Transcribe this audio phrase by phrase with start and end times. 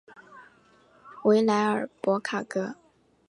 [1.25, 2.75] 维莱尔博卡格。